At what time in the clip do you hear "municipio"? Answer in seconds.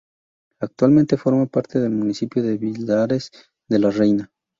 1.91-2.41